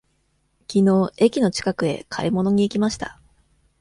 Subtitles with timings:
[0.67, 3.21] きのう駅の近くへ買い物に行きました。